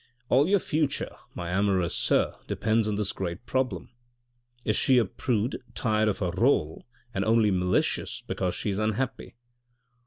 [0.29, 3.91] All your future, my amorous sir, depends on this great problem.
[4.65, 9.35] Is she a prude tired of her role and only malicious because she is unhappy?"